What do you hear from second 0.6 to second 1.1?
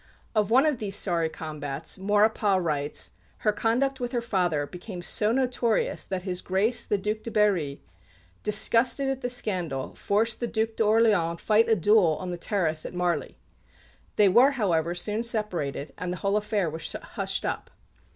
of these